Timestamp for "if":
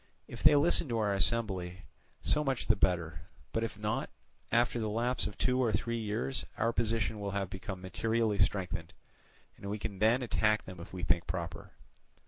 0.27-0.41, 3.63-3.77, 10.79-10.91